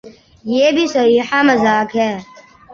یہ 0.45 0.71
بھی 0.71 0.85
صریحا 0.87 1.39
مذاق 1.41 1.89
ہے۔ 1.95 2.11